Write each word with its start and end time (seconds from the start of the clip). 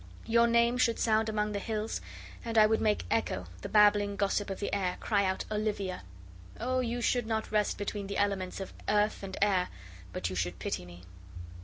Your 0.25 0.47
name 0.47 0.79
should 0.79 0.97
sound 0.97 1.29
among 1.29 1.51
the 1.51 1.59
hills, 1.59 2.01
and 2.43 2.57
I 2.57 2.65
would 2.65 2.81
make 2.81 3.05
Echo, 3.11 3.45
the 3.61 3.69
babbling 3.69 4.15
gossip 4.15 4.49
of 4.49 4.59
the 4.59 4.73
air, 4.73 4.97
cry 4.99 5.25
out 5.25 5.45
OLIVIA. 5.51 6.01
Oh, 6.59 6.79
you 6.79 7.01
should 7.01 7.27
not 7.27 7.51
rest 7.51 7.77
between 7.77 8.07
the 8.07 8.17
elements 8.17 8.59
of 8.59 8.73
earth 8.89 9.21
and 9.21 9.37
air, 9.43 9.67
but 10.11 10.27
you 10.27 10.35
should 10.35 10.57
pity 10.57 10.85
me." 10.87 11.03